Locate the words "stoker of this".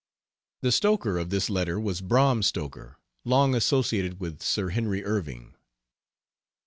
0.71-1.47